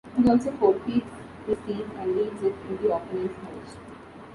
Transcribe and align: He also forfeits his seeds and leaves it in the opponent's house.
He 0.17 0.27
also 0.27 0.49
forfeits 0.53 1.05
his 1.45 1.59
seeds 1.59 1.91
and 1.99 2.15
leaves 2.17 2.41
it 2.41 2.55
in 2.67 2.77
the 2.77 2.95
opponent's 2.95 3.37
house. 3.39 3.77